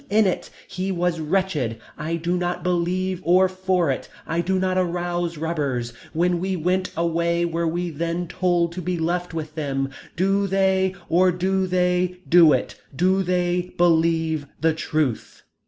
In 0.09 0.25
it. 0.25 0.49
He 0.67 0.91
was 0.91 1.19
wretched. 1.19 1.77
I 1.95 2.15
do 2.15 2.35
not 2.35 2.63
believe 2.63 3.21
or 3.23 3.47
for 3.47 3.91
it. 3.91 4.09
I 4.25 4.41
do 4.41 4.57
not 4.57 4.75
arouse 4.75 5.37
rubbers. 5.37 5.93
When 6.11 6.39
we 6.39 6.55
went 6.55 6.91
away 6.97 7.45
were 7.45 7.67
we 7.67 7.91
then 7.91 8.25
told 8.27 8.71
to 8.71 8.81
be 8.81 8.97
left 8.97 9.35
with 9.35 9.53
them. 9.53 9.91
Do 10.15 10.47
they 10.47 10.95
or 11.07 11.31
do 11.31 11.67
they 11.67 12.17
do 12.27 12.51
it. 12.51 12.81
Do 12.95 13.21
they 13.21 13.75
believe 13.77 14.47
the 14.59 14.73
truth. 14.73 15.43